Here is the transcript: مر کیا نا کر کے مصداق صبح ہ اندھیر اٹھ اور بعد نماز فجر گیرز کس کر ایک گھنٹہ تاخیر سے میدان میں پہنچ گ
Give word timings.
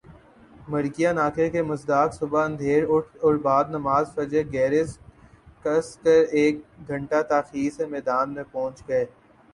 مر 0.67 0.85
کیا 0.95 1.11
نا 1.13 1.27
کر 1.29 1.47
کے 1.49 1.61
مصداق 1.63 2.13
صبح 2.13 2.39
ہ 2.39 2.45
اندھیر 2.45 2.83
اٹھ 2.89 3.17
اور 3.21 3.35
بعد 3.43 3.65
نماز 3.71 4.05
فجر 4.15 4.43
گیرز 4.53 4.97
کس 5.63 5.85
کر 6.03 6.09
ایک 6.31 6.55
گھنٹہ 6.87 7.21
تاخیر 7.29 7.69
سے 7.71 7.85
میدان 7.87 8.33
میں 8.33 8.43
پہنچ 8.51 8.75
گ 8.87 8.91